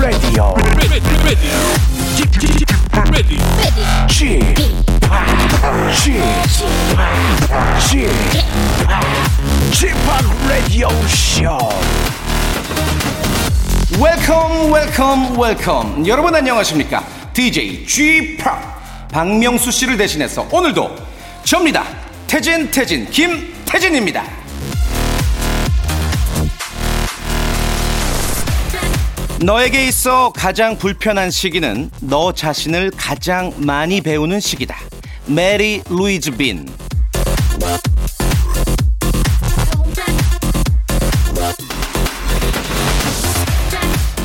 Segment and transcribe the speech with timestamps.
[0.00, 0.54] Radio.
[0.54, 1.50] ready, ready, ready,
[2.16, 2.64] G G G
[9.86, 10.04] Park
[10.48, 11.58] Radio Show.
[14.00, 18.44] welcome welcome welcome 여러분 안녕하십니까 DJ G Park
[19.12, 20.96] 박명수 씨를 대신해서 오늘도
[21.44, 21.84] 접니다
[22.26, 24.43] 태진 태진 김태진입니다
[29.44, 34.74] 너에게 있어 가장 불편한 시기는 너 자신을 가장 많이 배우는 시기다.
[35.26, 36.66] 메리 루이즈 빈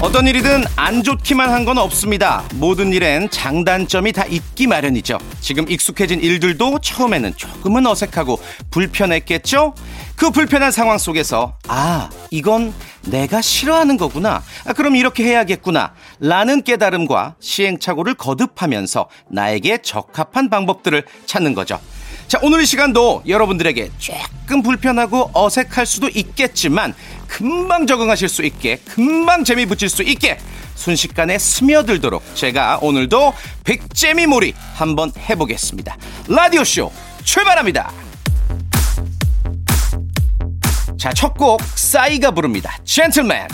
[0.02, 2.44] 어떤 일이든 안 좋기만 한 건 없습니다.
[2.56, 5.18] 모든 일엔 장단점이 다 있기 마련이죠.
[5.42, 8.40] 지금 익숙해진 일들도 처음에는 조금은 어색하고
[8.72, 9.76] 불편했겠죠?
[10.16, 14.42] 그 불편한 상황 속에서, 아, 이건 내가 싫어하는 거구나.
[14.66, 15.94] 아, 그럼 이렇게 해야겠구나.
[16.20, 21.80] 라는 깨달음과 시행착오를 거듭하면서 나에게 적합한 방법들을 찾는 거죠.
[22.30, 26.94] 자, 오늘 이 시간도 여러분들에게 조금 불편하고 어색할 수도 있겠지만
[27.28, 30.38] 금방 적응하실 수 있게 금방 재미 붙일 수 있게
[30.76, 35.98] 순식간에 스며들도록 제가 오늘도 백재미 몰이 한번 해보겠습니다.
[36.28, 36.92] 라디오쇼
[37.24, 37.92] 출발합니다.
[41.00, 42.78] 자, 첫 곡 싸이가 부릅니다.
[42.86, 43.48] 젠틀맨.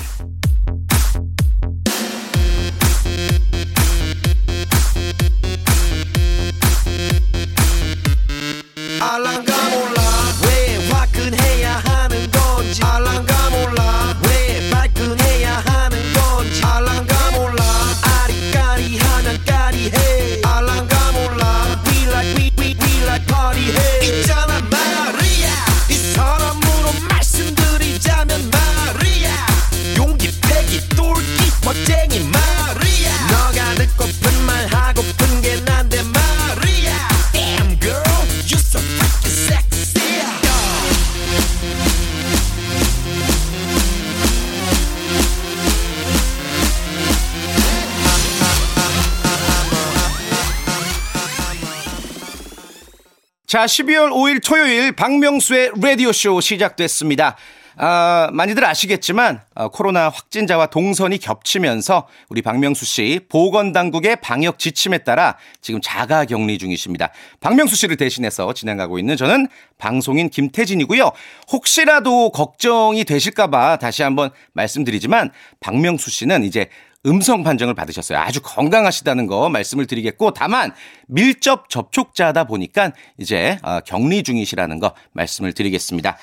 [9.16, 9.55] 알
[53.55, 57.38] 자, 12월 5일 토요일 박명수의 라디오쇼 시작됐습니다.
[57.77, 65.38] 아, 많이들 아시겠지만 어, 코로나 확진자와 동선이 겹치면서 우리 박명수 씨 보건당국의 방역 지침에 따라
[65.61, 67.11] 지금 자가 격리 중이십니다.
[67.39, 71.11] 박명수 씨를 대신해서 진행하고 있는 저는 방송인 김태진이고요.
[71.52, 76.67] 혹시라도 걱정이 되실까봐 다시 한번 말씀드리지만 박명수 씨는 이제
[77.05, 78.17] 음성 판정을 받으셨어요.
[78.20, 80.73] 아주 건강하시다는 거 말씀을 드리겠고 다만
[81.08, 86.17] 밀접 접촉자다 보니까 이제 어, 격리 중이시라는 거 말씀을 드리겠습니다.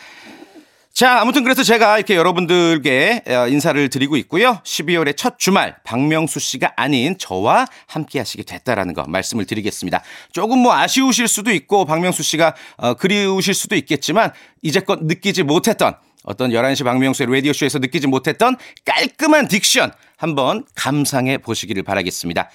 [0.93, 4.61] 자, 아무튼 그래서 제가 이렇게 여러분들께 어, 인사를 드리고 있고요.
[4.63, 10.03] 12월의 첫 주말 박명수 씨가 아닌 저와 함께 하시게 됐다라는 거 말씀을 드리겠습니다.
[10.33, 15.95] 조금 뭐 아쉬우실 수도 있고 박명수 씨가 어, 그리우실 수도 있겠지만 이제껏 느끼지 못했던
[16.25, 22.51] 어떤 11시 박명수의 라디오쇼에서 느끼지 못했던 깔끔한 딕션 한번 감상해 보시기를 바라겠습니다.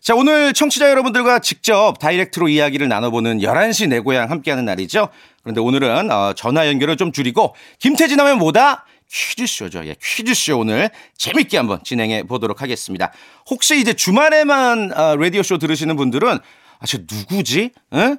[0.00, 5.08] 자, 오늘 청취자 여러분들과 직접 다이렉트로 이야기를 나눠보는 11시 내 고향 함께하는 날이죠.
[5.42, 8.86] 그런데 오늘은 어, 전화 연결을 좀 줄이고 김태진 하면 뭐다?
[9.10, 9.86] 퀴즈쇼죠.
[9.86, 13.12] 예, 퀴즈쇼 오늘 재밌게 한번 진행해 보도록 하겠습니다.
[13.50, 16.38] 혹시 이제 주말에만 어, 라디오쇼 들으시는 분들은
[16.78, 17.70] 아, 저 누구지?
[17.94, 18.18] 응?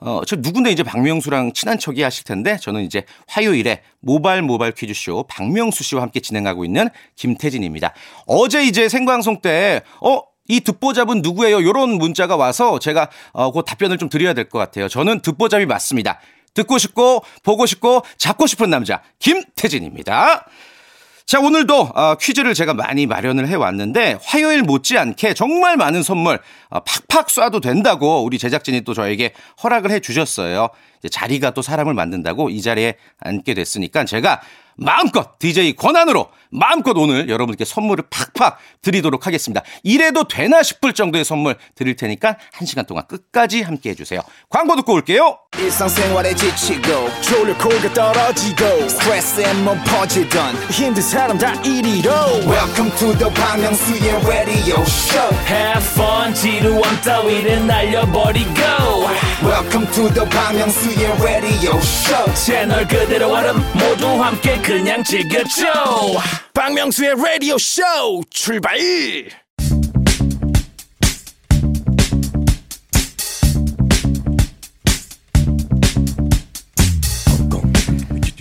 [0.00, 5.24] 어, 저 누군데 이제 박명수랑 친한 척이 하실 텐데 저는 이제 화요일에 모발 모발 퀴즈쇼
[5.28, 7.94] 박명수 씨와 함께 진행하고 있는 김태진입니다.
[8.26, 11.62] 어제 이제 생방송 때, 어, 이 듣보잡은 누구예요?
[11.62, 14.88] 요런 문자가 와서 제가 어, 그 답변을 좀 드려야 될 것 같아요.
[14.88, 16.20] 저는 듣보잡이 맞습니다.
[16.52, 20.46] 듣고 싶고, 보고 싶고, 잡고 싶은 남자, 김태진입니다.
[21.26, 26.38] 자, 오늘도 어, 퀴즈를 제가 많이 마련을 해왔는데 화요일 못지않게 정말 많은 선물
[26.68, 29.32] 어, 팍팍 쏴도 된다고 우리 제작진이 또 저에게
[29.62, 30.68] 허락을 해주셨어요.
[31.04, 34.40] 이제 자리가 또 사람을 만든다고 이 자리에 앉게 됐으니까 제가
[34.76, 39.62] 마음껏 DJ 권한으로 마음껏 오늘 여러분께 선물을 팍팍 드리도록 하겠습니다.
[39.82, 44.20] 이래도 되나 싶을 정도의 선물 드릴 테니까 한 시간 동안 끝까지 함께 해주세요.
[44.48, 45.38] 광고 듣고 올게요.
[45.56, 52.10] 일상생활에 지치고, 졸려 코가 떨어지고, 스트레스에 몸 퍼지던, 힘든 사람 다 이리로.
[52.46, 58.50] welcome to the Bang Myung-soo's radio show Have fun 지루함 따위를 날려버리고
[59.44, 65.66] welcome to the Bang Myung-soo's radio show 채널 그대로 얼음 모두 함께 그냥 즐겨줘
[66.52, 67.82] 박명수의 라디오 쇼
[68.30, 68.78] 출발!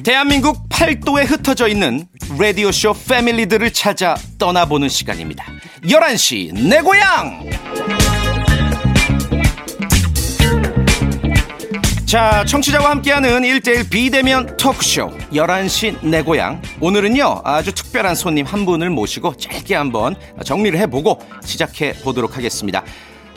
[0.03, 2.05] 대한민국 팔도에 흩어져 있는
[2.37, 5.45] 라디오쇼 패밀리들을 찾아 떠나보는 시간입니다.
[5.83, 7.49] 11시 내 고향!
[12.13, 16.61] 자, 청취자와 함께하는 1대1 비대면 토크쇼 11시 내 고향.
[16.79, 20.15] 오늘은요, 아주 특별한 손님 한 분을 모시고 짧게 한번
[20.45, 22.83] 정리를 해보고 시작해 보도록 하겠습니다.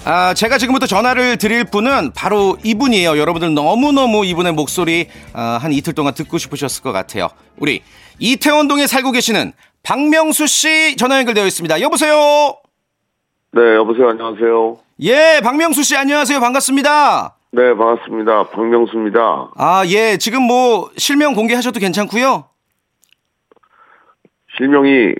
[0.05, 3.17] 아, 제가 지금부터 전화를 드릴 분은 바로 이분이에요.
[3.17, 7.31] 여러분들 너무너무 이분의 목소리 아, 한 이틀 동안 듣고 싶으셨을 것 같아요.
[7.57, 7.83] 우리
[8.19, 11.81] 이태원동에 살고 계시는 박명수 씨 전화 연결되어 있습니다.
[11.81, 12.59] 여보세요?
[13.53, 14.11] 네, 여보세요.
[14.11, 14.77] 안녕하세요.
[15.01, 16.41] 예, 박명수 씨 안녕하세요.
[16.41, 17.36] 반갑습니다.
[17.53, 18.49] 네, 반갑습니다.
[18.51, 19.51] 박명수입니다.
[19.57, 20.17] 아, 예.
[20.19, 22.45] 지금 뭐 실명 공개하셔도 괜찮고요.
[24.59, 25.15] 실명이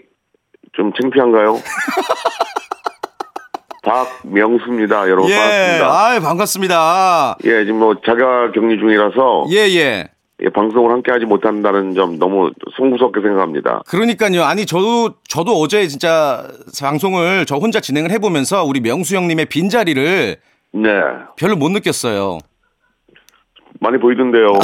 [0.73, 1.59] 좀 창피한가요?
[3.83, 5.09] 박명수입니다.
[5.09, 5.37] 여러분 예.
[5.37, 5.87] 반갑습니다.
[5.87, 7.37] 아, 반갑습니다.
[7.45, 10.09] 예, 지금 뭐 자가 격리 중이라서 예, 예.
[10.43, 13.83] 예, 방송을 함께 하지 못한다는 점 너무 송구스럽게 생각합니다.
[13.87, 14.43] 그러니까요.
[14.43, 16.47] 아니 저도 저도 어제 진짜
[16.81, 20.37] 방송을 저 혼자 진행을 해 보면서 우리 명수 형님의 빈자리를
[20.83, 20.91] 네,
[21.37, 22.39] 별로 못 느꼈어요.
[23.81, 24.47] 많이 보이던데요.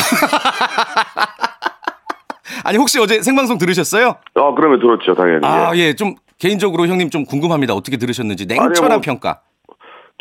[2.64, 4.17] 아니 혹시 어제 생방송 들으셨어요?
[4.35, 5.41] 아, 그러면 들었죠, 당연히.
[5.47, 5.79] 아, 예.
[5.88, 5.94] 예.
[5.94, 7.75] 좀 개인적으로 형님 좀 궁금합니다.
[7.75, 9.41] 어떻게 들으셨는지 냉철한 아니, 뭐- 평가.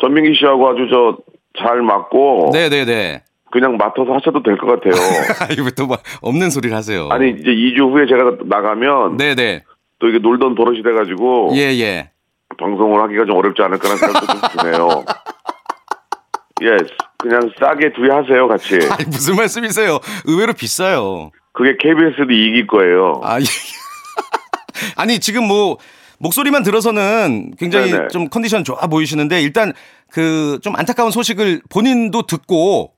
[0.00, 1.16] 전민기 씨하고 아주 저
[1.58, 3.22] 잘 맞고 네, 네, 네.
[3.50, 4.94] 그냥 맡아서 하셔도 될 것 같아요.
[5.52, 7.08] 이거 또뭐 없는 소리를 하세요.
[7.10, 9.62] 아니 이제 2주 후에 제가 나가면 네, 네.
[9.98, 12.10] 또 이게 놀던 버릇이 돼가지고 예, 예.
[12.58, 15.04] 방송을 하기가 좀 어렵지 않을까라는 생각도 좀 드네요.
[16.62, 16.76] 예,
[17.18, 18.74] 그냥 싸게 둘이 하세요, 같이.
[18.90, 19.98] 아니 무슨 말씀이세요?
[20.26, 21.30] 의외로 비싸요.
[21.52, 23.20] 그게 KBS도 이길 거예요.
[23.22, 23.44] 아, 예.
[24.96, 25.76] 아니, 지금 뭐,
[26.18, 28.08] 목소리만 들어서는 굉장히 네네.
[28.08, 29.72] 좀 컨디션 좋아 보이시는데, 일단
[30.10, 32.92] 그 좀 안타까운 소식을 본인도 듣고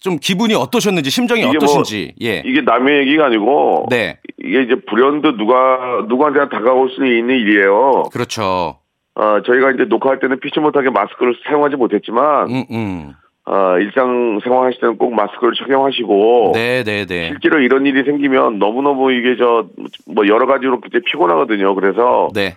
[0.00, 2.42] 좀 기분이 어떠셨는지, 심정이 이게 뭐 어떠신지, 예.
[2.44, 4.18] 이게 남의 얘기가 아니고 네.
[4.42, 8.04] 이게 이제 불현듯 누가 누구한테 다가올 수 있는 일이에요.
[8.12, 8.79] 그렇죠.
[9.20, 13.12] 어, 저희가 이제 녹화할 때는 피치 못하게 마스크를 사용하지 못했지만 음, 음.
[13.44, 17.28] 어, 일상 생활 하실 때는 꼭 마스크를 착용하시고 네, 네, 네.
[17.28, 19.66] 실제로 이런 일이 생기면 너무너무 이게 저
[20.06, 21.74] 뭐 여러 가지로 굉장히 피곤하거든요.
[21.74, 22.56] 그래서 네.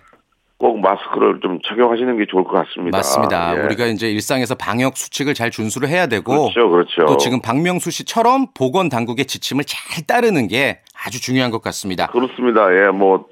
[0.56, 2.96] 꼭 마스크를 좀 착용하시는 게 좋을 것 같습니다.
[2.98, 3.56] 맞습니다.
[3.58, 3.64] 예.
[3.66, 7.06] 우리가 이제 일상에서 방역 수칙을 잘 준수를 해야 되고, 그렇죠, 그렇죠.
[7.06, 12.06] 또 지금 박명수 씨처럼 보건 당국의 지침을 잘 따르는 게 아주 중요한 것 같습니다.
[12.06, 12.72] 그렇습니다.
[12.72, 13.26] 예, 뭐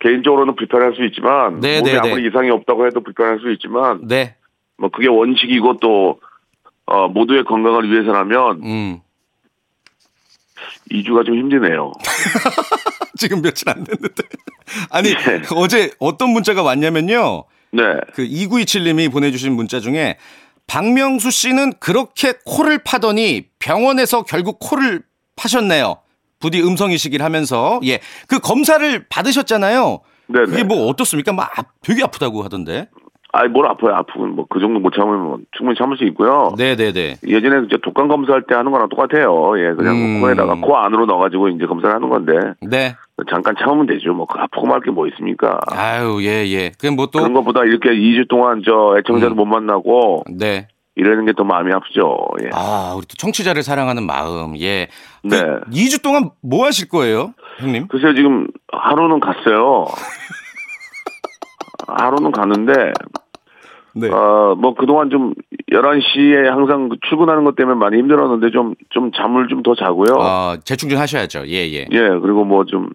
[0.00, 2.28] 개인적으로는 불편할 수 있지만 네, 몸에 네, 아무리 네.
[2.28, 4.36] 이상이 없다고 해도 불편할 수 있지만 네.
[4.76, 6.20] 뭐 그게 원칙이고 또
[6.86, 9.00] 어, 모두의 건강을 위해서라면 음.
[10.90, 11.92] 2주가 좀 힘드네요.
[13.16, 14.22] 지금 며칠 안 됐는데.
[14.90, 15.42] 아니, 네.
[15.54, 17.44] 어제 어떤 문자가 왔냐면요.
[17.72, 17.82] 네.
[18.14, 20.16] 그 2927님이 보내주신 문자 중에
[20.66, 25.02] 박명수 씨는 그렇게 코를 파더니 병원에서 결국 코를
[25.36, 25.96] 파셨네요.
[26.40, 27.80] 부디 음성이시길 하면서.
[27.84, 27.98] 예.
[28.28, 30.00] 그 검사를 받으셨잖아요.
[30.28, 30.46] 네네.
[30.46, 31.32] 그게 뭐 어떻습니까?
[31.32, 32.88] 막 아- 되게 아프다고 하던데.
[33.30, 36.54] 아이 뭘 아파요 아프면 뭐 그 정도 못 참으면 충분히 참을 수 있고요.
[36.56, 37.16] 네네네.
[37.26, 39.52] 예전에 이제 독감 검사할 때 하는 거랑 똑같아요.
[39.58, 40.20] 예, 그냥 음.
[40.22, 42.32] 코에다가 코 안으로 넣어가지고 이제 검사를 하는 건데
[42.62, 42.94] 네.
[43.28, 44.14] 잠깐 참으면 되죠.
[44.14, 45.58] 뭐 아프고 말 게 뭐 있습니까?
[45.70, 46.72] 아유, 예, 예.
[46.80, 47.18] 그럼 뭐 또.
[47.18, 49.36] 그런 것보다 이렇게 2주 동안 저 애청자를 음.
[49.36, 50.68] 못 만나고 네.
[50.98, 52.18] 이러는 게 더 마음이 아프죠.
[52.42, 52.50] 예.
[52.52, 54.58] 아, 우리 또 청취자를 사랑하는 마음.
[54.58, 54.88] 예.
[55.22, 55.42] 그 네.
[55.70, 57.86] 2주 동안 뭐 하실 거예요, 형님?
[57.88, 59.86] 글쎄요, 지금 하루는 갔어요.
[61.86, 62.92] 하루는 갔는데,
[63.94, 64.08] 네.
[64.10, 65.34] 어, 뭐 그동안 좀
[65.72, 70.14] 11시에 항상 그 출근하는 것 때문에 많이 힘들었는데 좀, 좀 잠을 좀 더 자고요.
[70.18, 71.44] 어, 재충전 하셔야죠.
[71.48, 71.86] 예, 예.
[71.90, 72.90] 예, 그리고 뭐 좀,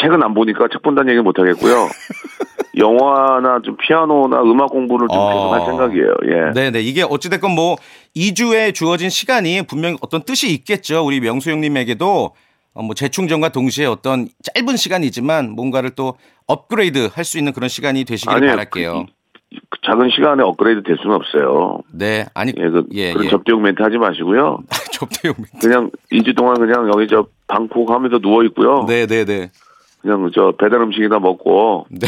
[0.00, 1.88] 책은 안 보니까 책 본다는 얘기는 못 하겠고요.
[2.76, 5.28] 영화나 좀 피아노나 음악 공부를 좀 어.
[5.28, 6.14] 계속 할 생각이에요.
[6.26, 6.52] 예.
[6.54, 6.80] 네, 네.
[6.80, 7.76] 이게 어찌됐건 뭐
[8.16, 11.04] 2주에 주어진 시간이 분명 어떤 뜻이 있겠죠.
[11.04, 12.34] 우리 명수 형님에게도
[12.74, 16.14] 어, 뭐 재충전과 동시에 어떤 짧은 시간이지만 뭔가를 또
[16.46, 19.06] 업그레이드 할 수 있는 그런 시간이 되시길 아니요, 바랄게요.
[19.06, 19.12] 그
[19.84, 21.80] 작은 시간에 업그레이드 될 수는 없어요.
[21.92, 23.30] 네, 아니, 예, 그, 예, 그런 예.
[23.30, 24.58] 접대용 멘트 하지 마시고요.
[24.92, 25.34] 접대용.
[25.60, 28.84] 그냥 2주 동안 그냥 여기 저 방콕 하면서 누워 있고요.
[28.86, 29.50] 네, 네, 네.
[30.02, 32.06] 그냥 저 배달 음식이나 먹고 네.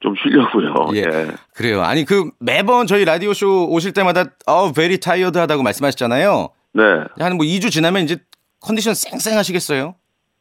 [0.00, 0.90] 좀 쉬려고요.
[0.94, 1.00] 예.
[1.00, 1.30] 예.
[1.54, 1.82] 그래요.
[1.82, 6.48] 아니 그 매번 저희 라디오 쇼 오실 때마다 어 very tired 하다고 말씀하시잖아요.
[6.74, 6.82] 네.
[7.18, 8.18] 한 뭐 2주 지나면 이제
[8.60, 9.94] 컨디션 쌩쌩하시겠어요?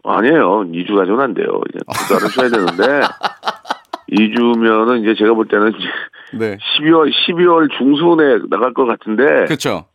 [0.03, 0.63] 아니에요.
[0.71, 1.47] 2주 가지고는 안 돼요.
[1.69, 3.01] 이제 두 달을 쉬어야 되는데
[4.11, 5.73] 2주면은 이제 제가 볼 때는
[6.33, 6.57] 네.
[6.79, 9.85] 12월 12월 중순에 나갈 것 같은데 그렇죠.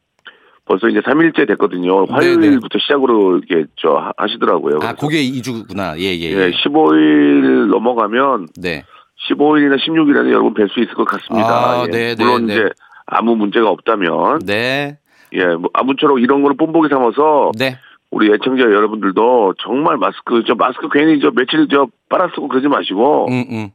[0.64, 2.04] 벌써 이제 3일째 됐거든요.
[2.06, 4.78] 화요일부터 시작으로 이렇게 저 하- 하시더라고요.
[4.82, 5.98] 아, 그게 2주구나.
[5.98, 6.30] 예, 예.
[6.32, 6.50] 예, 예.
[6.50, 8.84] 15일 넘어가면 네.
[9.28, 11.48] 15일이나 16일에는 여러분 뵐 수 있을 것 같습니다.
[11.48, 11.90] 아, 예.
[11.90, 12.54] 네, 네, 물론 네.
[12.54, 12.68] 이제
[13.06, 14.98] 아무 문제가 없다면 네.
[15.34, 17.78] 예, 뭐 아무쪼록 이런 거를 뽐보기 삼아서 네.
[18.10, 23.26] 우리 애청자 여러분들도 정말 마스크 저 마스크 괜히 저 며칠 저 빨아 쓰고 그러지 마시고
[23.30, 23.68] 음, 음.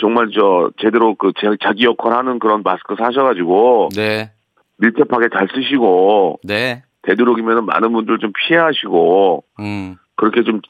[0.00, 4.30] 정말 저 제대로 그 제- 자기 역할 하는 그런 마스크 사셔가지고 네.
[4.78, 6.82] 밀접하게 잘 쓰시고 네.
[7.02, 9.96] 되도록이면 많은 분들 좀 피하시고 음.
[10.16, 10.60] 그렇게 좀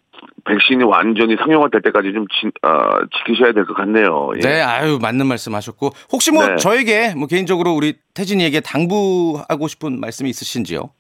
[0.44, 4.30] 백신이 완전히 상용화될 때까지 좀 지, 아, 지키셔야 될 것 같네요.
[4.37, 4.40] 예.
[4.40, 5.90] 네, 아유, 맞는 말씀 하셨고.
[6.12, 6.56] 혹시 뭐 네.
[6.56, 10.90] 저에게 뭐 개인적으로 우리 태진이에게 당부하고 싶은 말씀이 있으신지요?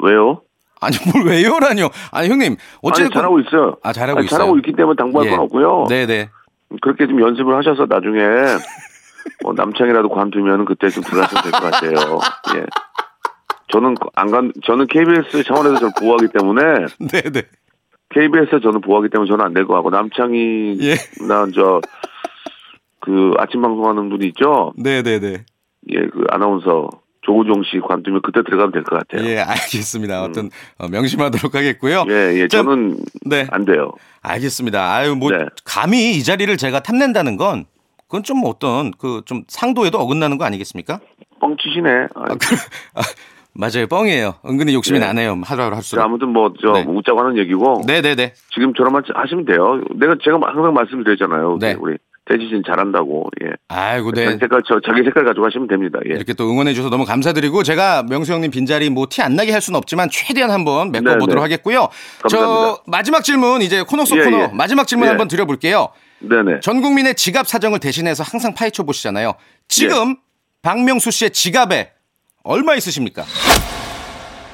[0.00, 0.42] 왜요?
[0.82, 1.88] 아니, 뭘 왜요라뇨?
[2.10, 2.52] 아니, 형님.
[2.52, 3.12] 아니 어쨌든.
[3.12, 3.76] 잘하고 있어요.
[3.82, 4.38] 아, 잘하고 아니, 있어요.
[4.38, 5.30] 잘하고 있기 때문에 당부할 예.
[5.30, 5.86] 건 없고요.
[5.88, 6.28] 네네.
[6.80, 8.20] 그렇게 좀 연습을 하셔서 나중에
[9.42, 12.20] 뭐 남창이라도 관두면 그때 좀 들어가시면 될것 같아요.
[12.56, 12.64] 예.
[13.72, 16.62] 저는 안 간, 저는 KBS 차원에서 저를 보호하기 때문에
[17.10, 17.42] 네네.
[18.10, 20.94] KBS에 저는 보호하기 때문에 저는 안 될 것 같고 남창이 예.
[21.26, 21.80] 나 저
[23.04, 24.72] 그 아침 방송하는 분이 있죠.
[24.76, 25.44] 네네네.
[25.90, 26.88] 예, 그 아나운서
[27.22, 29.26] 조우종 씨 관두면 그때 들어가면 될 것 같아요.
[29.28, 30.22] 예, 알겠습니다.
[30.22, 32.02] 어떤 어, 명심하도록 하겠고요.
[32.02, 32.10] 음.
[32.10, 33.46] 예, 예, 자, 저는 네.
[33.50, 33.92] 안 돼요.
[34.22, 34.92] 알겠습니다.
[34.94, 35.46] 아유, 뭐, 네.
[35.64, 37.64] 감히 이 자리를 제가 탐낸다는 건
[38.06, 41.00] 그건 좀 어떤 그 좀 상도에도 어긋나는 거 아니겠습니까?
[41.40, 41.90] 뻥치시네.
[42.14, 42.36] 아, 아, 그,
[42.94, 43.02] 아,
[43.54, 43.86] 맞아요.
[43.88, 44.34] 뻥이에요.
[44.46, 45.06] 은근히 욕심이 네.
[45.06, 45.40] 나네요.
[45.44, 46.02] 하루하루 자, 할수록.
[46.02, 46.84] 아무튼 뭐저 네.
[46.88, 48.32] 웃자고 하는 얘기고 네 네 네.
[48.54, 49.80] 지금처럼만 하시면 돼요.
[49.94, 51.58] 내가 제가 항상 말씀드렸잖아요.
[51.60, 51.76] 네.
[51.78, 51.96] 우리
[52.30, 53.28] 씨는 잘한다고.
[53.44, 53.50] 예.
[53.68, 54.38] 아이고, 자기 네.
[54.38, 55.98] 색깔 저 자기 색깔 가지고 하시면 됩니다.
[56.08, 56.14] 예.
[56.14, 59.60] 이렇게 또 응원해 주셔서 너무 감사드리고 제가 명수 형님 빈자리 뭐 티 안 나게 할
[59.60, 61.40] 수는 없지만 최대한 한번 메꿔 보도록 네, 네.
[61.40, 61.88] 하겠고요.
[62.28, 62.82] 저 감사합니다.
[62.86, 64.46] 마지막 질문 이제 코너 속 예, 코너 예.
[64.52, 65.08] 마지막 질문 예.
[65.10, 65.88] 한번 드려볼게요.
[66.20, 66.60] 네네.
[66.60, 69.34] 전 국민의 지갑 사정을 대신해서 항상 파헤쳐 보시잖아요.
[69.68, 70.14] 지금 예.
[70.62, 71.92] 박명수 씨의 지갑에
[72.44, 73.24] 얼마 있으십니까?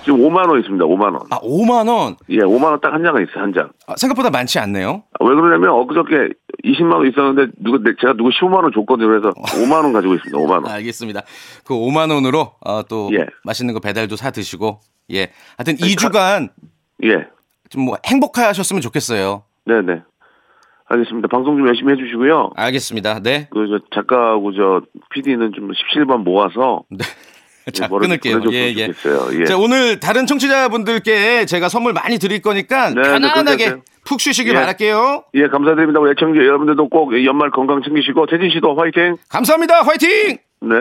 [0.09, 0.83] 지금 5만 원 있습니다.
[0.87, 1.17] 5만 원.
[1.31, 2.17] 아, 5만 원.
[2.31, 3.43] 예, 5만 원 딱 한 장은 있어요.
[3.45, 3.69] 한 장.
[3.87, 5.03] 아, 생각보다 많지 않네요.
[5.21, 6.31] 아, 왜 그러냐면 엊그저께
[6.65, 9.07] 20만 원 있었는데 누가 내- 제가 누구 15만 원 줬거든요.
[9.09, 10.39] 그래서 5만 원 가지고 있습니다.
[10.39, 10.69] 5만 원.
[10.69, 11.21] 알겠습니다.
[11.67, 13.27] 그 5만 원으로 어, 또 예.
[13.45, 14.81] 맛있는 거 배달도 사 드시고
[15.13, 15.29] 예.
[15.59, 16.49] 하여튼 2주간
[17.05, 17.27] 예.
[17.69, 19.43] 좀 뭐 행복하셨으면 좋겠어요.
[19.67, 20.01] 네 네.
[20.87, 21.29] 알겠습니다.
[21.29, 22.53] 방송 좀 열심히 해주시고요.
[22.57, 23.21] 알겠습니다.
[23.21, 23.47] 네.
[23.51, 26.85] 그 저 작가하고 저 PD는 좀 17번 모아서
[27.73, 28.41] 자, 뭐를 끊을게요.
[28.53, 28.89] 예, 예.
[29.41, 29.45] 예.
[29.45, 33.83] 자, 오늘 다른 청취자분들께 제가 선물 많이 드릴 거니까 네, 네, 편안하게 하세요.
[34.05, 34.59] 푹 쉬시길 예.
[34.61, 35.25] 바랄게요.
[35.35, 36.01] 예, 감사드립니다.
[36.01, 39.17] 우리 애청자 여러분들도 꼭 연말 건강 챙기시고 태진 씨도 화이팅.
[39.29, 39.83] 감사합니다.
[39.83, 40.39] 화이팅!
[40.63, 40.77] 네.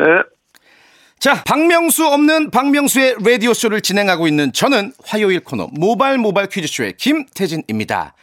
[1.19, 8.13] 자, 박명수 없는 박명수의 라디오 쇼를 진행하고 있는 저는 화요일 코너 모발 모발 퀴즈쇼의 김태진입니다.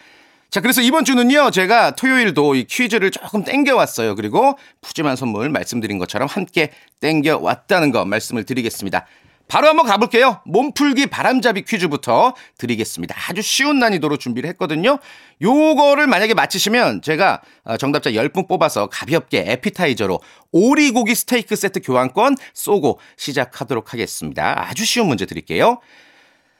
[0.54, 4.14] 자, 그래서 이번 주는요, 제가 토요일도 이 퀴즈를 조금 땡겨왔어요.
[4.14, 6.70] 그리고 푸짐한 선물 말씀드린 것처럼 함께
[7.00, 9.04] 땡겨왔다는 거 말씀을 드리겠습니다.
[9.48, 10.42] 바로 한번 가볼게요.
[10.46, 13.16] 몸풀기 바람잡이 퀴즈부터 드리겠습니다.
[13.28, 15.00] 아주 쉬운 난이도로 준비를 했거든요.
[15.42, 20.20] 요거를 만약에 맞히시면 제가 어, 정답자 10분 뽑아서 가볍게 에피타이저로
[20.52, 24.68] 오리고기 스테이크 세트 교환권 쏘고 시작하도록 하겠습니다.
[24.68, 25.80] 아주 쉬운 문제 드릴게요.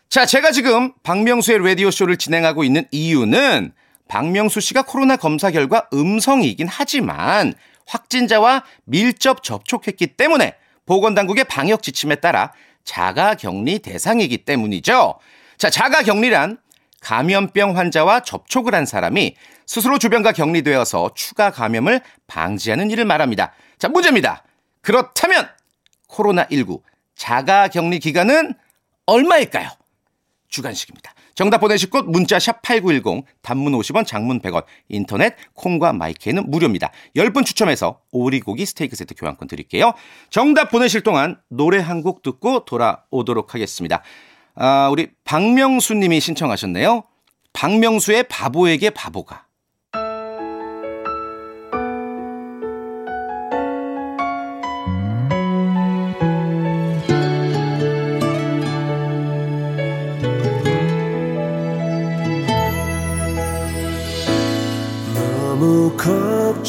[0.09, 3.73] 자, 제가 지금 박명수의 라디오쇼를 진행하고 있는 이유는
[4.08, 7.54] 박명수 씨가 코로나 검사 결과 음성이긴 하지만
[7.87, 10.56] 확진자와 밀접 접촉했기 때문에
[10.87, 12.52] 보건당국의 방역 지침에 따라
[12.84, 15.18] 자가 격리 대상이기 때문이죠.
[15.56, 16.58] 자, 자가 격리란
[17.00, 23.52] 감염병 환자와 접촉을 한 사람이 스스로 주변과 격리되어서 추가 감염을 방지하는 일을 말합니다.
[23.78, 24.42] 자, 문제입니다.
[24.82, 25.49] 그렇다면
[26.08, 26.82] 코로나19
[27.16, 28.54] 자가 격리 기간은
[29.06, 29.70] 얼마일까요?
[30.49, 31.14] 주간식입니다.
[31.35, 36.91] 정답 보내실 곳 문자 샵 8910 단문 50원 장문 100원 인터넷 콩과 마이크는 무료입니다.
[37.17, 39.93] 10분 추첨해서 오리고기 스테이크 세트 교환권 드릴게요.
[40.31, 44.03] 정답 보내실 동안 노래 한 곡 듣고 돌아오도록 하겠습니다.
[44.57, 47.03] 아, 우리 박명수 님이 신청하셨네요.
[47.55, 49.47] 박명수의 바보에게 바보가.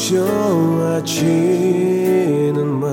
[0.06, 2.86] 걱정하지는 마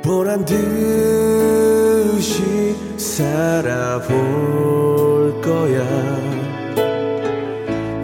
[0.00, 4.14] 보란 듯이 살아볼
[5.40, 5.82] 거야.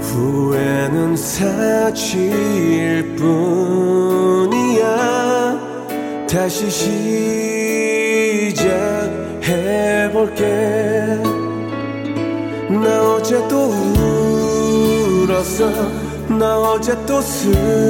[0.01, 4.89] 후회는 사치일 뿐이야.
[6.29, 6.69] 다시
[8.51, 10.45] 시작해볼게.
[12.71, 13.71] 나 어제 또
[15.29, 15.98] 울었어
[16.29, 17.89] 나 어제 또 슬펐어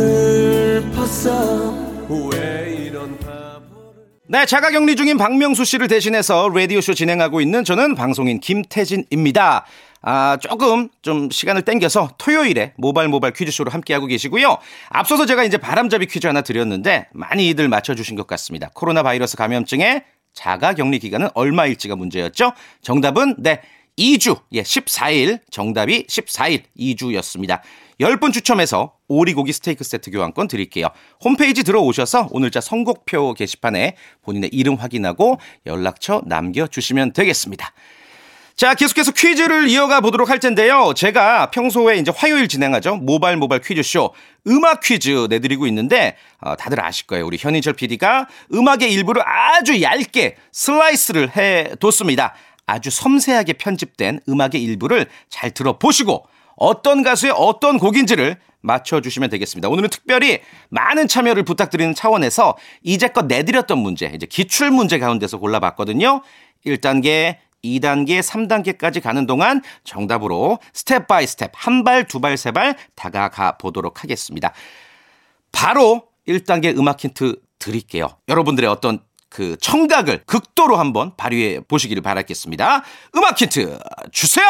[2.33, 8.38] 왜 이런 바보를 네, 자가 격리 중인 박명수 씨를 대신해서 라디오쇼 진행하고 있는 저는 방송인
[8.38, 9.66] 김태진입니다.
[10.02, 14.59] 아, 조금 좀 시간을 땡겨서 토요일에 모발 모발 퀴즈쇼를 함께하고 계시고요.
[14.90, 18.71] 앞서서 제가 이제 바람잡이 퀴즈 하나 드렸는데 많이들 맞춰주신 것 같습니다.
[18.73, 22.52] 코로나 바이러스 감염증에 자가 격리 기간은 얼마일지가 문제였죠.
[22.83, 23.61] 정답은 네.
[23.99, 27.61] 2주, 예, 14일, 정답이 14일, 2주였습니다.
[28.00, 30.87] 10분 추첨해서 오리고기 스테이크 세트 교환권 드릴게요.
[31.25, 37.73] 홈페이지 들어오셔서 오늘자 선곡표 게시판에 본인의 이름 확인하고 연락처 남겨주시면 되겠습니다.
[38.59, 40.93] 자, 계속해서 퀴즈를 이어가 보도록 할 텐데요.
[40.93, 42.97] 제가 평소에 이제 화요일 진행하죠.
[42.97, 44.12] 모발 모발 퀴즈쇼
[44.49, 47.25] 음악 퀴즈 내드리고 있는데 어, 다들 아실 거예요.
[47.25, 52.35] 우리 현인철 PD가 음악의 일부를 아주 얇게 슬라이스를 해 뒀습니다.
[52.68, 59.68] 아주 섬세하게 편집된 음악의 일부를 잘 들어보시고 어떤 가수의 어떤 곡인지를 맞춰주시면 되겠습니다.
[59.68, 66.22] 오늘은 특별히 많은 참여를 부탁드리는 차원에서 이제껏 내드렸던 문제, 이제 기출 문제 가운데서 골라봤거든요.
[66.66, 72.76] 1단계, 2단계, 3단계까지 가는 동안 정답으로 step by step, 한 발, 두 발, 세 발
[72.96, 74.52] 다가가 보도록 하겠습니다.
[75.52, 78.08] 바로 1단계 음악 힌트 드릴게요.
[78.28, 82.82] 여러분들의 어떤 그 청각을 극도로 한번 발휘해 보시기를 바라겠습니다.
[83.16, 83.78] 음악 힌트
[84.12, 84.47] 주세요!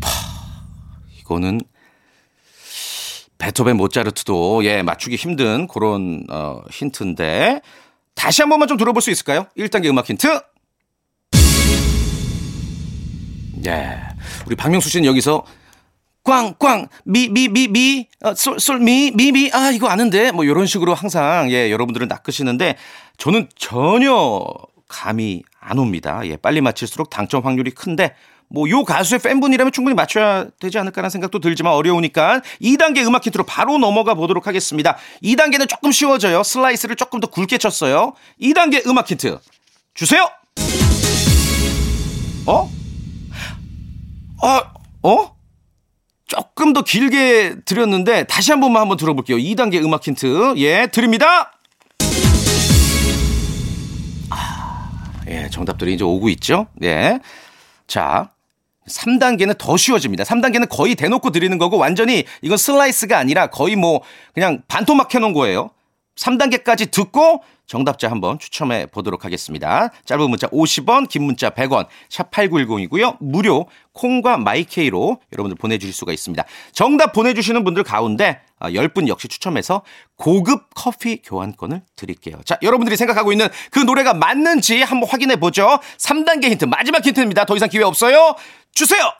[0.00, 0.10] 파,
[1.20, 1.60] 이거는
[3.38, 7.60] 베토벤 모차르트도 예 맞추기 힘든 그런 어, 힌트인데
[8.14, 9.46] 다시 한 번만 좀 들어볼 수 있을까요?
[9.56, 10.40] 1단계 음악 힌트.
[13.66, 13.98] 예.
[14.46, 15.44] 우리 박명수 씨는 여기서
[16.28, 21.70] 꽝꽝 미 미 미미 어, 솔솔미 미미 아 이거 아는데 뭐 이런 식으로 항상 예
[21.70, 22.76] 여러분들은 낚으시는데
[23.16, 24.44] 저는 전혀
[24.88, 26.20] 감이 안 옵니다.
[26.24, 28.14] 예 빨리 맞힐수록 당첨 확률이 큰데
[28.50, 33.78] 뭐 요 가수의 팬분이라면 충분히 맞춰야 되지 않을까라는 생각도 들지만 어려우니까 2단계 음악 힌트로 바로
[33.78, 34.96] 넘어가 보도록 하겠습니다.
[35.22, 36.42] 2단계는 조금 쉬워져요.
[36.42, 38.14] 슬라이스를 조금 더 굵게 쳤어요.
[38.40, 39.38] 2단계 음악 힌트
[39.94, 40.28] 주세요.
[42.46, 42.70] 어?
[44.42, 44.60] 어?
[45.02, 45.37] 어?
[46.28, 49.38] 조금 더 길게 드렸는데 다시 한 번만 한번 들어볼게요.
[49.38, 50.54] 2단계 음악 힌트.
[50.58, 51.52] 예, 드립니다.
[54.28, 54.90] 아,
[55.26, 56.66] 예, 정답들이 이제 오고 있죠.
[56.82, 57.18] 예.
[57.86, 58.28] 자,
[58.86, 60.24] 3단계는 더 쉬워집니다.
[60.24, 64.02] 3단계는 거의 대놓고 드리는 거고 완전히 이건 슬라이스가 아니라 거의 뭐
[64.34, 65.70] 그냥 반토막 해놓은 거예요.
[66.18, 69.90] 3단계까지 듣고 정답자 한번 추첨해 보도록 하겠습니다.
[70.06, 73.18] 짧은 문자 50원, 긴 문자 100원, 샵 8910이고요.
[73.20, 76.42] 무료 콩과 마이케이로 여러분들 보내주실 수가 있습니다.
[76.72, 79.82] 정답 보내주시는 분들 가운데 10분 역시 추첨해서
[80.16, 82.40] 고급 커피 교환권을 드릴게요.
[82.44, 85.78] 자, 여러분들이 생각하고 있는 그 노래가 맞는지 한번 확인해 보죠.
[85.98, 87.44] 3단계 힌트, 마지막 힌트입니다.
[87.44, 88.34] 더 이상 기회 없어요.
[88.72, 89.12] 주세요!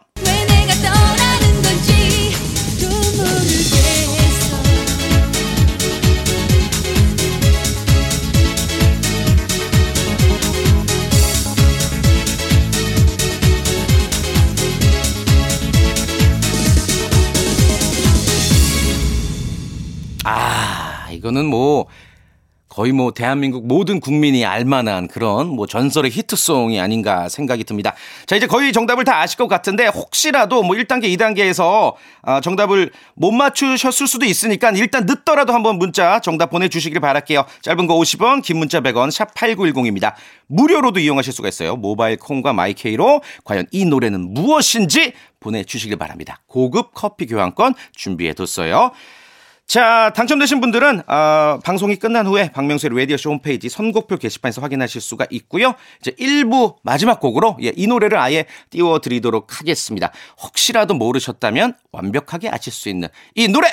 [21.38, 21.86] 이거는 뭐
[22.68, 27.94] 거의 뭐 대한민국 모든 국민이 알만한 그런 뭐 전설의 히트송이 아닌가 생각이 듭니다.
[28.26, 33.30] 자, 이제 거의 정답을 다 아실 것 같은데 혹시라도 뭐 1단계, 2단계에서 아, 정답을 못
[33.32, 37.46] 맞추셨을 수도 있으니까 일단 늦더라도 한번 문자 정답 보내주시길 바랄게요.
[37.62, 40.12] 짧은 거 50원, 긴 문자 100원, 샵 8910입니다.
[40.48, 41.76] 무료로도 이용하실 수가 있어요.
[41.76, 46.40] 모바일 콩과 마이케이로 과연 이 노래는 무엇인지 보내주시길 바랍니다.
[46.46, 48.92] 고급 커피 교환권 준비해뒀어요.
[49.68, 55.74] 자, 당첨되신 분들은 어, 방송이 끝난 후에 박명수의 라디오쇼 홈페이지 선곡표 게시판에서 확인하실 수가 있고요.
[56.00, 60.10] 이제 1부 마지막 곡으로 예, 이 노래를 아예 띄워드리도록 하겠습니다.
[60.42, 63.68] 혹시라도 모르셨다면 완벽하게 아실 수 있는 이 노래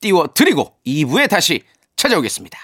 [0.00, 1.62] 띄워드리고 2부에 다시
[1.96, 2.58] 찾아오겠습니다.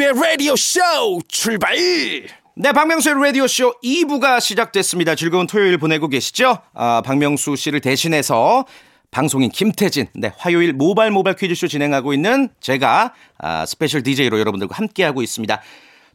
[0.00, 0.80] 박명수의 라디오 쇼
[1.28, 1.76] 출발!
[2.54, 5.14] 네, 박명수의 라디오 쇼 2부가 시작됐습니다.
[5.14, 6.58] 즐거운 토요일 보내고 계시죠?
[6.72, 8.64] 아, 박명수 씨를 대신해서
[9.10, 15.20] 방송인 김태진, 네, 화요일 모발 모발 퀴즈쇼 진행하고 있는 제가 아, special DJ로 여러분들과 함께하고
[15.20, 15.60] 있습니다.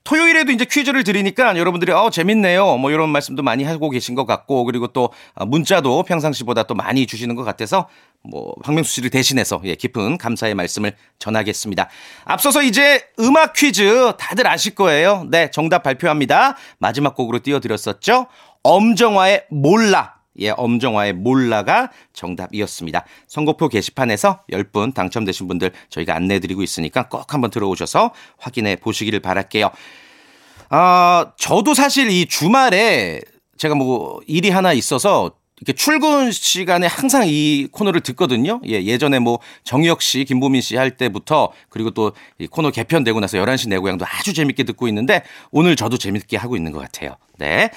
[0.06, 2.78] 토요일에도 이제 퀴즈를 드리니까 여러분들이 어 재밌네요.
[2.78, 7.08] 뭐 이런 말씀도 많이 하고 계신 것 같고 그리고 또 아, 문자도 평상시보다 또 많이
[7.08, 7.90] 주시는 것 같아서
[8.22, 11.90] 뭐 박명수 씨를 대신해서 예, 깊은 감사의 말씀을 전하겠습니다.
[12.24, 15.26] 앞서서 이제 음악 퀴즈 다들 아실 거예요.
[15.30, 16.56] 네, 정답 발표합니다.
[16.78, 18.28] 마지막 곡으로 띄워드렸었죠.
[18.64, 20.15] 엄정화의 몰라.
[20.40, 23.06] 예, 엄정화의 몰라가 정답이었습니다.
[23.28, 29.72] 선곡표 게시판에서 10분 당첨되신 분들 저희가 안내드리고 있으니까 꼭 한번 들어오셔서 확인해 보시기를 바랄게요.
[30.70, 33.22] 아, 저도 사실 이 주말에
[33.58, 38.60] 제가 뭐 일이 하나 있어서 이렇게 출근 시간에 항상 이 코너를 듣거든요.
[38.68, 43.38] 예, 예전에 뭐 정혁 씨, 김보민 씨 할 때부터 그리고 또 이 코너 개편되고 나서
[43.38, 47.16] 11시 내 고향도 아주 재밌게 듣고 있는데 오늘 저도 재밌게 하고 있는 것 같아요.
[47.38, 47.70] 네.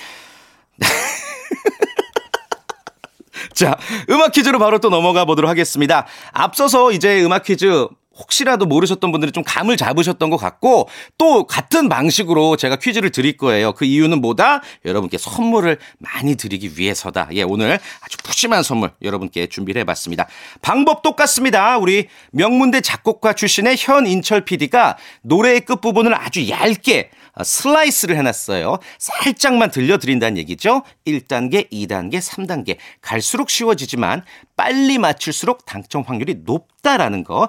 [3.55, 3.77] 자,
[4.11, 6.07] 음악 퀴즈로 바로 또 넘어가 보도록 하겠습니다.
[6.33, 12.57] 앞서서 이제 음악 퀴즈 혹시라도 모르셨던 분들이 좀 감을 잡으셨던 것 같고 또 같은 방식으로
[12.57, 13.73] 제가 퀴즈를 드릴 거예요.
[13.73, 14.63] 그 이유는 뭐다?
[14.85, 17.29] 여러분께 선물을 많이 드리기 위해서다.
[17.33, 20.27] 예, 오늘 아주 푸짐한 선물 여러분께 준비를 해봤습니다.
[20.63, 21.79] 방법 똑같습니다.
[21.79, 28.79] 우리 명문대 작곡가 출신의 현인철 PD가 노래의 끝부분을 아주 얇게 어, 슬라이스를 해놨어요.
[28.99, 30.83] 살짝만 들려드린다는 얘기죠.
[31.07, 32.77] 1단계, 2단계, 3단계.
[33.01, 34.25] 갈수록 쉬워지지만
[34.57, 37.49] 빨리 맞출수록 당첨 확률이 높다라는 거.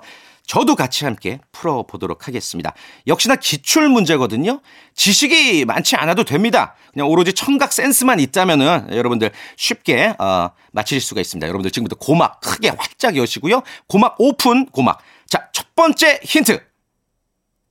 [0.50, 2.74] 저도 같이 함께 풀어보도록 하겠습니다.
[3.06, 4.62] 역시나 기출 문제거든요.
[4.96, 6.74] 지식이 많지 않아도 됩니다.
[6.92, 11.48] 그냥 오로지 청각 센스만 있다면은 여러분들 쉽게 어, 맞히실 수가 있습니다.
[11.48, 13.62] 여러분들 지금부터 고막 크게 활짝 여시고요.
[13.86, 15.00] 고막 오픈 고막.
[15.28, 16.60] 자, 첫 번째 힌트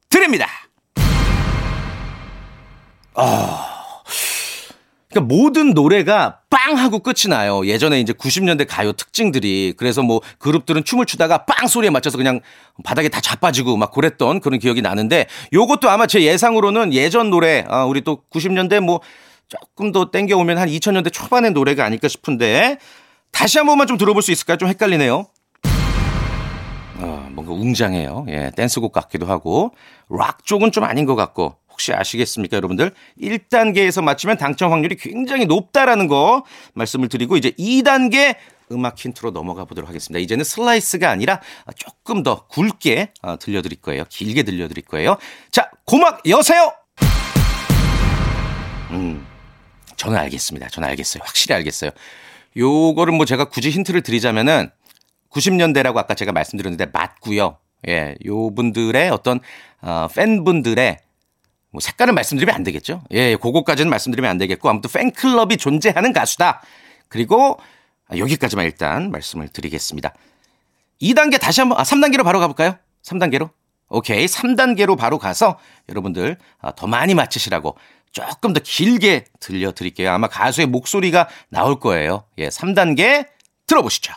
[0.09, 0.47] 드립니다.
[5.11, 7.67] 그러니까 모든 노래가 빵 하고 끝이 나요.
[7.67, 12.41] 예전에 이제 90년대 가요 특징들이 그래서 뭐 그룹들은 춤을 추다가 빵 소리에 맞춰서 그냥
[12.85, 17.85] 바닥에 다 자빠지고 막 그랬던 그런 기억이 나는데 요것도 아마 제 예상으로는 예전 노래 아
[17.85, 19.01] 우리 또 90년대 뭐
[19.49, 22.79] 조금 더 땡겨 오면 한 2000년대 초반의 노래가 아닐까 싶은데
[23.33, 24.59] 다시 한 번만 좀 들어볼 수 있을까요?
[24.59, 25.27] 좀 헷갈리네요.
[27.01, 28.27] 어, 뭔가 웅장해요.
[28.29, 29.73] 예, 댄스곡 같기도 하고
[30.11, 32.91] 락 쪽은 좀 아닌 것 같고 혹시 아시겠습니까, 여러분들?
[33.23, 38.35] 1단계에서 맞추면 당첨 확률이 굉장히 높다라는 거 말씀을 드리고 이제 2단계
[38.73, 40.21] 음악 힌트로 넘어가 보도록 하겠습니다.
[40.21, 41.41] 이제는 슬라이스가 아니라
[41.77, 44.05] 조금 더 굵게 어, 들려드릴 거예요.
[44.09, 45.19] 길게 들려드릴 거예요.
[45.53, 46.73] 자, 고막 여세요.
[48.91, 49.25] 음,
[49.95, 50.69] 저는 알겠습니다.
[50.71, 51.23] 저는 알겠어요.
[51.25, 51.93] 확실히 알겠어요.
[52.57, 54.69] 요거를 뭐 제가 굳이 힌트를 드리자면은
[55.31, 57.59] 90년대라고 아까 제가 말씀드렸는데 맞고요.
[57.87, 59.39] 예, 요 분들의 어떤
[59.81, 60.99] 어, 팬분들의
[61.71, 63.03] 뭐 색깔은 말씀드리면 안 되겠죠.
[63.11, 66.63] 예, 그거까지는 말씀드리면 안 되겠고 아무튼 팬클럽이 존재하는 가수다.
[67.09, 67.59] 그리고
[68.09, 70.15] 아, 여기까지만 일단 말씀을 드리겠습니다.
[71.03, 72.77] 2단계 다시 한번 아 3단계로 바로 가볼까요?
[73.05, 73.51] 3단계로?
[73.91, 74.27] 오케이.
[74.27, 77.77] 3단계로 바로 가서 여러분들 아, 더 많이 맞히시라고
[78.13, 80.11] 조금 더 길게 들려드릴게요.
[80.11, 82.25] 아마 가수의 목소리가 나올 거예요.
[82.39, 83.29] 예, 3단계
[83.67, 84.13] 들어보시죠.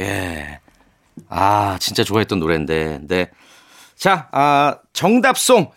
[0.00, 0.60] 예.
[1.28, 3.00] 아, 진짜 좋아했던 노래인데.
[3.02, 3.30] 네.
[3.96, 5.70] 자, 아, 정답송.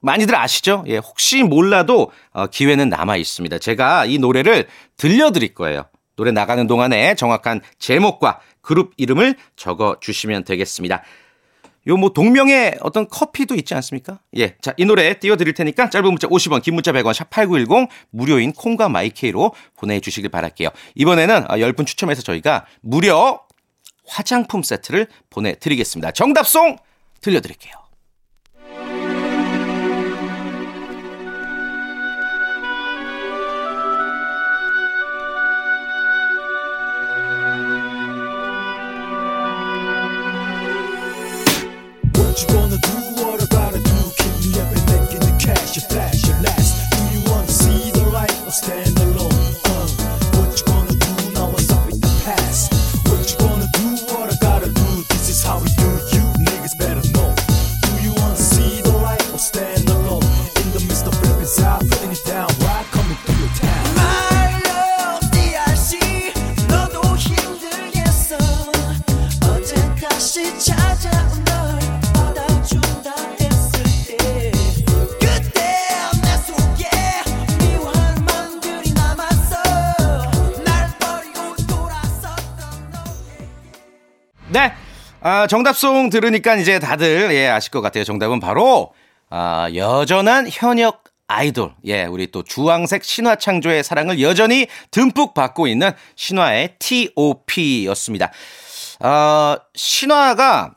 [0.00, 0.84] 많이들 아시죠?
[0.86, 3.58] 예, 혹시 몰라도 어, 기회는 남아 있습니다.
[3.58, 4.66] 제가 이 노래를
[4.98, 5.86] 들려드릴 거예요.
[6.16, 11.02] 노래 나가는 동안에 정확한 제목과 그룹 이름을 적어 주시면 되겠습니다.
[11.86, 14.18] 요 뭐 동명의 어떤 커피도 있지 않습니까?
[14.36, 14.56] 예.
[14.60, 18.88] 자, 이 노래 띄워 드릴 테니까 짧은 문자 50원, 긴 문자 100원, 샵8910 무료인 콩과
[18.88, 20.68] 마이케이로 보내 주시길 바랄게요.
[20.94, 23.40] 이번에는 10분 추첨해서 저희가 무려
[24.06, 26.12] 화장품 세트를 보내드리겠습니다.
[26.12, 26.76] 정답송
[27.20, 27.84] 들려드릴게요.
[48.62, 48.83] What
[85.26, 88.04] 아, 정답송 들으니까 이제 다들 예, 아실 것 같아요.
[88.04, 88.92] 정답은 바로
[89.30, 91.72] 아, 여전한 현역 아이돌.
[91.86, 98.32] 예, 우리 또 주황색 신화 창조의 사랑을 여전히 듬뿍 받고 있는 신화의 T.O.P.였습니다.
[99.00, 100.74] 어, 신화가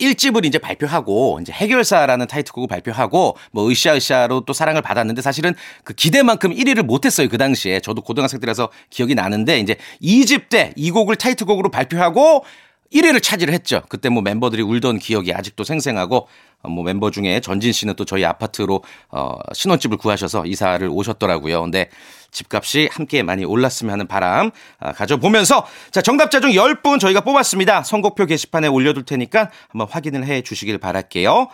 [0.00, 6.52] 1집을 이제 발표하고 이제 해결사라는 타이틀곡을 발표하고 뭐 으쌰으쌰로 또 사랑을 받았는데 사실은 그 기대만큼
[6.54, 11.16] 1위를 못 했어요 그 당시에 저도 고등학생 때라서 기억이 나는데 이제 2집 때 이 곡을
[11.16, 12.44] 타이틀곡으로 발표하고
[12.92, 13.82] 1위를 차지를 했죠.
[13.88, 16.28] 그때 뭐 멤버들이 울던 기억이 아직도 생생하고
[16.62, 21.62] 어, 뭐 멤버 중에 전진 씨는 또 저희 아파트로 어 신혼집을 구하셔서 이사를 오셨더라고요.
[21.62, 21.90] 근데
[22.30, 27.84] 집값이 함께 많이 올랐으면 하는 바람 아, 가져보면서 자 정답자 중 10분 저희가 뽑았습니다.
[27.84, 31.48] 선곡표 게시판에 올려둘 테니까 한번 확인을 해 주시길 바랄게요.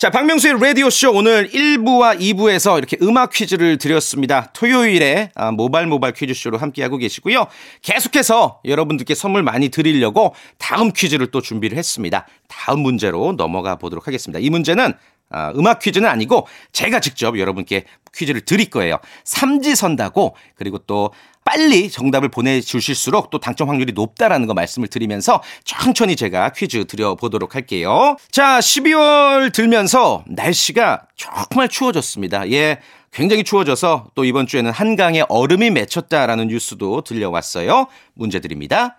[0.00, 4.50] 자, 박명수의 라디오쇼 오늘 1부와 2부에서 이렇게 음악 퀴즈를 드렸습니다.
[4.54, 7.46] 토요일에 아, 모발 모발 퀴즈쇼로 함께하고 계시고요.
[7.82, 12.26] 계속해서 여러분들께 선물 많이 드리려고 다음 퀴즈를 또 준비를 했습니다.
[12.48, 14.38] 다음 문제로 넘어가 보도록 하겠습니다.
[14.38, 14.94] 이 문제는
[15.30, 18.98] 아, 음악 퀴즈는 아니고 제가 직접 여러분께 퀴즈를 드릴 거예요.
[19.24, 21.12] 삼지선다고 그리고 또
[21.44, 28.16] 빨리 정답을 보내주실수록 또 당첨 확률이 높다라는 거 말씀을 드리면서 천천히 제가 퀴즈 드려보도록 할게요.
[28.30, 32.50] 자, 12월 들면서 날씨가 정말 추워졌습니다.
[32.50, 32.80] 예.
[33.12, 37.86] 굉장히 추워져서 또 이번 주에는 한강에 얼음이 맺혔다라는 뉴스도 들려왔어요.
[38.14, 38.98] 문제 드립니다.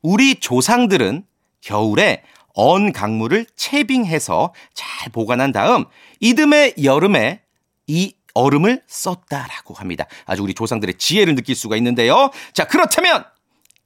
[0.00, 1.24] 우리 조상들은
[1.60, 2.22] 겨울에
[2.54, 5.84] 언 강물을 채빙해서 잘 보관한 다음
[6.20, 7.42] 이듬해 여름에
[7.86, 10.06] 이 얼음을 썼다라고 합니다.
[10.24, 12.30] 아주 우리 조상들의 지혜를 느낄 수가 있는데요.
[12.52, 13.24] 자, 그렇다면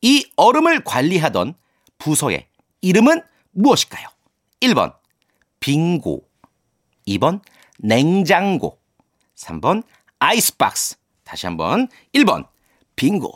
[0.02, 1.54] 이 얼음을 관리하던
[1.98, 2.46] 부서의
[2.80, 4.06] 이름은 무엇일까요?
[4.60, 4.94] 1번
[5.60, 6.28] 빙고
[7.08, 7.40] 2번
[7.78, 8.78] 냉장고
[9.36, 9.82] 3번
[10.18, 12.46] 아이스박스 다시 한번 1번
[12.94, 13.32] 빙고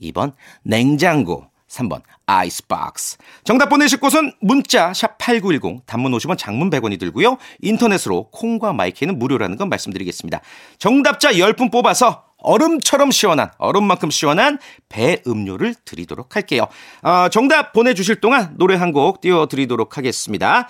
[0.00, 3.16] 2번 냉장고 3번 아이스박스.
[3.44, 7.38] 정답 보내실 곳은 문자 샵 8910 단문 50원 장문 100원이 들고요.
[7.60, 10.40] 인터넷으로 콩과 마이크는 무료라는 건 말씀드리겠습니다.
[10.78, 14.58] 정답자 10분 뽑아서 얼음처럼 시원한 얼음만큼 시원한
[14.88, 16.66] 배 음료를 드리도록 할게요.
[17.02, 20.68] 어, 정답 보내주실 동안 노래 한 곡 띄워드리도록 하겠습니다.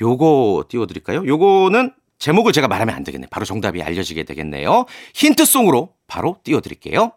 [0.00, 1.26] 요거 띄워드릴까요?
[1.26, 3.26] 요거는 제목을 제가 말하면 안 되겠네.
[3.30, 4.84] 바로 정답이 알려지게 되겠네요.
[5.14, 7.12] 힌트송으로 바로 띄워드릴게요.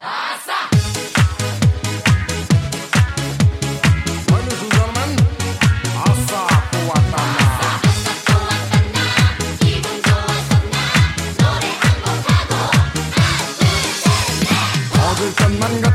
[0.00, 0.63] 얻을
[15.58, 15.93] 것만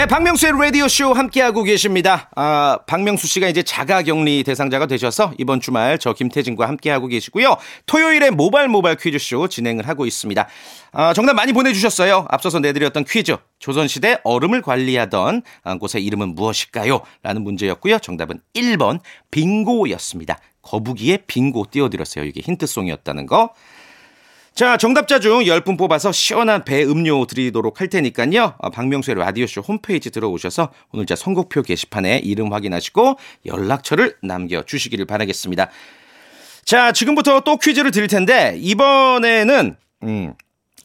[0.00, 2.30] 네, 박명수의 라디오쇼 함께하고 계십니다.
[2.34, 7.58] 아, 박명수 씨가 이제 자가 격리 대상자가 되셔서 이번 주말 저 김태진과 함께하고 계시고요.
[7.84, 10.48] 토요일에 모발 모발 퀴즈쇼 진행을 하고 있습니다.
[10.92, 12.24] 아, 정답 많이 보내주셨어요.
[12.30, 13.36] 앞서서 내드렸던 퀴즈.
[13.58, 17.02] 조선시대 얼음을 관리하던 아, 곳의 이름은 무엇일까요?
[17.22, 17.98] 라는 문제였고요.
[17.98, 20.38] 정답은 1번 빙고였습니다.
[20.62, 22.24] 거북이의 빙고 띄워드렸어요.
[22.24, 23.52] 이게 힌트송이었다는 거.
[24.54, 28.54] 자, 정답자 중 10분 뽑아서 시원한 배 음료 드리도록 할 테니까요.
[28.58, 35.70] 어, 박명수의 라디오쇼 홈페이지 들어오셔서 오늘 자 선곡표 게시판에 이름 확인하시고 연락처를 남겨주시기를 바라겠습니다.
[36.64, 40.34] 자, 지금부터 또 퀴즈를 드릴 텐데, 이번에는, 음,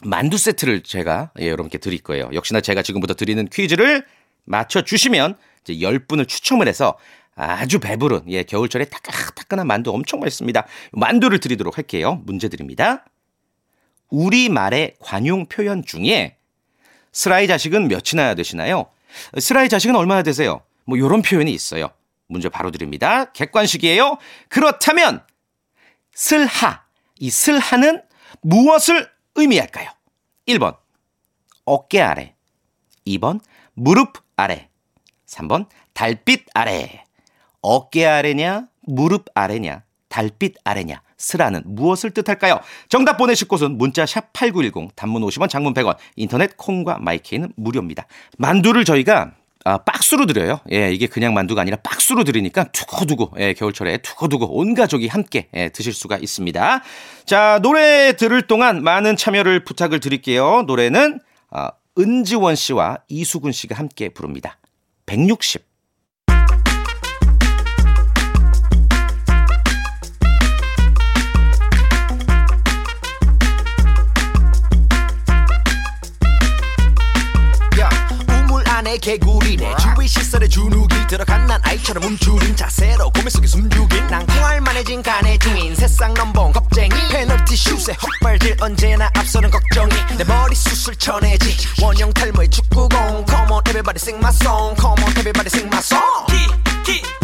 [0.04, 2.30] 만두 세트를 제가 예, 여러분께 드릴 거예요.
[2.34, 4.06] 역시나 제가 지금부터 드리는 퀴즈를
[4.45, 6.97] 맞춰주시면 이제 10분을 추첨을 해서
[7.36, 10.65] 아주 배부른, 예, 겨울철에 따끈따끈한 만두 엄청 맛있습니다.
[10.93, 12.21] 만두를 드리도록 할게요.
[12.25, 13.04] 문제 드립니다.
[14.09, 16.37] 우리말의 관용 표현 중에
[17.11, 18.87] 슬라이 자식은 몇이나 되시나요?
[19.39, 20.61] 슬라이 자식은 얼마나 되세요?
[20.85, 21.89] 뭐 요런 표현이 있어요.
[22.27, 23.31] 문제 바로 드립니다.
[23.31, 24.17] 객관식이에요.
[24.49, 25.23] 그렇다면
[26.13, 26.83] 슬하,
[27.19, 28.01] 이 슬하는
[28.41, 29.89] 무엇을 의미할까요?
[30.47, 30.77] 1번
[31.65, 32.35] 어깨 아래
[33.07, 33.39] 2번
[33.73, 34.69] 무릎 아래
[35.27, 37.03] 3번 달빛 아래
[37.61, 42.59] 어깨 아래냐 무릎 아래냐 달빛 아래냐 스라는 무엇을 뜻할까요?
[42.88, 48.05] 정답 보내실 곳은 문자 샵 8910 단문 50원 장문 100원 인터넷 콩과 마이케이는 무료입니다.
[48.38, 49.31] 만두를 저희가
[49.67, 50.59] 아, 박스로 드려요.
[50.71, 55.69] 예, 이게 그냥 만두가 아니라 박스로 드리니까 두고두고, 예, 겨울철에 두고두고 온 가족이 함께 예,
[55.69, 56.83] 드실 수가 있습니다.
[57.25, 60.65] 자, 노래 들을 동안 많은 참여를 부탁을 드릴게요.
[60.67, 64.59] 노래는 아, 은지원 씨와 이수근 씨가 함께 부릅니다.
[65.07, 65.74] 160.
[79.05, 79.75] 개구리네.
[79.77, 85.75] 주위 시설에 주눅이 들어간 난 아이처럼 움츠린 자세로 고민 속에 숨죽인 낭콩할 만해진 간의 주인.
[85.75, 86.89] 새싹 넘봉 겁쟁이.
[87.11, 89.93] 페널티 슛에 헛발질 언제나 앞서는 걱정이.
[90.17, 91.55] 내 머리 수술 쳐내지.
[91.83, 93.25] 원형 탈모의 축구공.
[93.29, 94.75] Come on everybody sing my song.
[94.75, 96.25] Come on everybody sing my song.
[96.25, 97.14] 키 키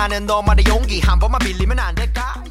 [0.00, 1.00] 하는 너만의 용기.
[1.00, 2.42] 한 번만 빌리면 안 될까?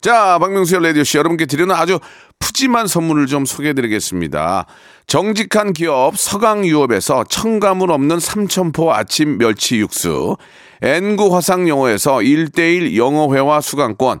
[0.00, 1.98] 자, 박명수의 라디오쇼 여러분께 드리는 아주
[2.38, 4.66] 푸짐한 선물을 좀 소개해드리겠습니다.
[5.06, 10.36] 정직한 기업 서강유업에서 첨가물 없는 삼천포 아침 멸치 육수,
[10.80, 14.20] N구 화상영어에서 1대1 영어회화 수강권,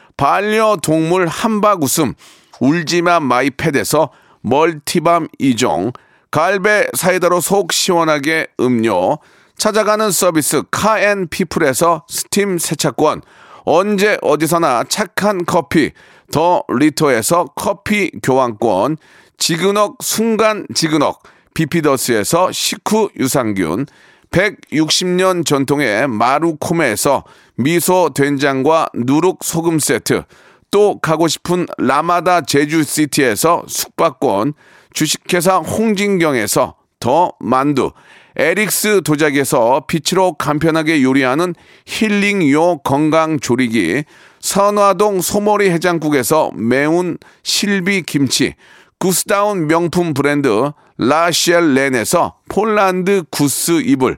[0.21, 2.13] 반려동물 함박웃음
[2.59, 5.95] 울지마 마이패드에서 multi balm 2종,
[6.29, 9.17] 갈배 사이다로 속 시원하게 음료,
[9.57, 13.23] 찾아가는 서비스 카앤피플에서 스팀 세차권,
[13.65, 15.91] 언제 어디서나 착한 커피
[16.31, 18.97] 더 리터에서 커피 교환권,
[19.39, 21.23] 지그넉 순간 지그넉
[21.55, 23.87] 비피더스에서 식후 유산균,
[24.29, 27.23] 160년 전통의 마루코메에서
[27.63, 30.23] 미소 된장과 누룩 소금 세트,
[30.71, 34.53] 또 가고 싶은 라마다 제주시티에서 숙박권,
[34.93, 37.91] 주식회사 홍진경에서 더 만두,
[38.37, 41.53] 에릭스 도자기에서 빛으로 간편하게 요리하는
[41.85, 44.03] 힐링요 건강조리기,
[44.39, 48.55] 선화동 소머리 해장국에서 매운 실비 김치,
[48.99, 54.17] 구스다운 명품 브랜드 라시엘렌에서 폴란드 구스 이불,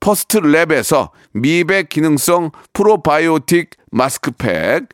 [0.00, 4.88] 퍼스트 랩에서 미백 기능성 프로바이오틱 마스크팩,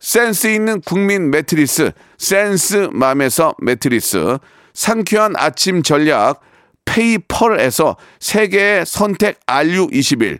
[0.00, 4.38] 센스 있는 국민 매트리스 센스 맘에서 매트리스,
[4.74, 6.40] 상쾌한 아침 전략
[6.84, 10.38] 페이펄에서 세계의 선택 RU21,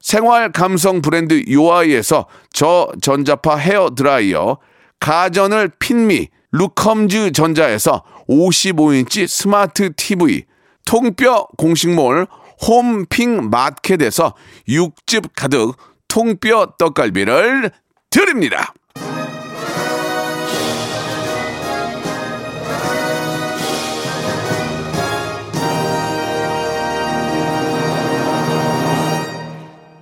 [0.00, 4.58] 생활 감성 브랜드 요아이에서 저전자파 헤어 드라이어,
[5.00, 10.44] 가전을 핀미 루컴즈 전자에서 55인치 스마트 TV,
[10.84, 12.26] 통뼈 공식몰
[12.66, 14.34] 홈핑 마켓에서
[14.68, 15.76] 육즙 가득
[16.08, 17.70] 통뼈 떡갈비를
[18.10, 18.74] 드립니다.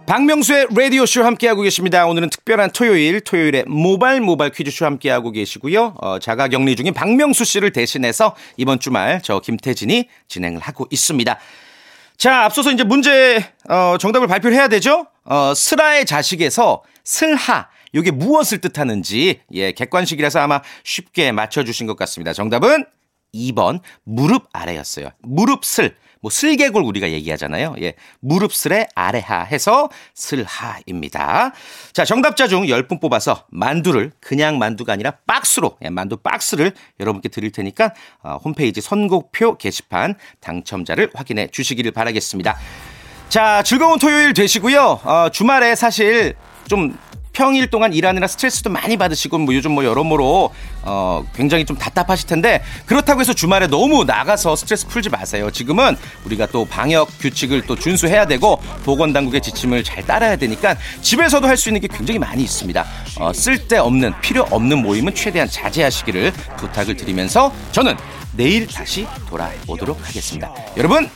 [0.07, 2.07] 박명수의 라디오쇼 함께하고 계십니다.
[2.07, 5.95] 오늘은 특별한 토요일, 토요일에 모발 모발 퀴즈쇼 함께하고 계시고요.
[6.01, 11.39] 어, 자가 격리 중인 박명수 씨를 대신해서 이번 주말 저 김태진이 진행을 하고 있습니다.
[12.19, 15.07] 자, 앞서서 이제 문제, 어, 정답을 발표를 해야 되죠?
[15.25, 17.69] 어, 슬하의 자식에서 슬하.
[17.95, 22.33] 요게 무엇을 뜻하는지, 예, 객관식이라서 아마 쉽게 맞춰 주신 것 같습니다.
[22.33, 22.85] 정답은
[23.35, 25.11] 2번, 무릎 아래였어요.
[25.23, 25.95] 무릎슬.
[26.23, 27.77] 뭐 슬개골 우리가 얘기하잖아요.
[27.83, 27.95] 예.
[28.21, 31.53] 무릎슬의 아래하 해서 슬하입니다.
[31.93, 37.53] 자, 정답자 중 10분 뽑아서 만두를 그냥 만두가 아니라 박스로 예, 만두 박스를 여러분께 드릴
[37.53, 42.57] 테니까 어, 홈페이지 선곡표 게시판 당첨자를 확인해 주시기를 바라겠습니다.
[43.29, 45.01] 자, 즐거운 토요일 되시고요.
[45.05, 46.35] 어, 주말에 사실
[46.67, 46.97] 좀
[47.37, 52.63] 평일 동안 일하느라 스트레스도 많이 받으시고 뭐 요즘 뭐 여러모로 어 굉장히 좀 답답하실 텐데
[52.87, 55.51] 그렇다고 해서 주말에 너무 나가서 스트레스 풀지 마세요.
[55.51, 61.47] 지금은 우리가 또 방역 규칙을 또 준수해야 되고 보건 당국의 지침을 잘 따라야 되니까 집에서도
[61.47, 62.85] 할 수 있는 게 굉장히 많이 있습니다.
[63.19, 67.97] 어, 쓸데없는 필요 없는 모임은 최대한 자제하시기를 부탁을 드리면서 저는
[68.33, 70.55] 내일 다시 돌아오도록 하겠습니다.
[70.77, 71.09] 여러분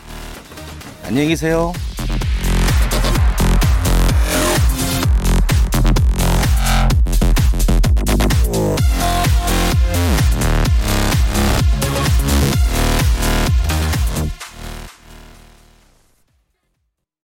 [1.05, 1.73] 안녕히 계세요.